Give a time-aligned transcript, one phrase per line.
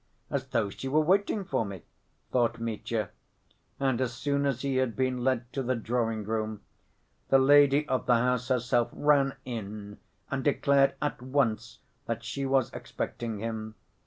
[0.31, 1.83] "As though she were waiting for me,"
[2.31, 3.11] thought Mitya,
[3.79, 6.61] and as soon as he had been led to the drawing‐room,
[7.29, 9.99] the lady of the house herself ran in,
[10.31, 13.75] and declared at once that she was expecting him.